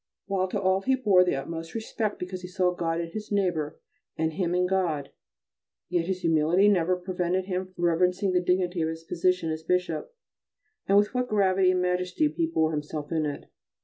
[0.25, 3.79] While to all he bore the utmost respect because he saw God in his neighbour
[4.17, 5.11] and him in God,
[5.89, 10.11] yet his humility never prevented him from reverencing the dignity of his position as Bishop,
[10.87, 13.45] and with what gravity and majesty he bore himself in it.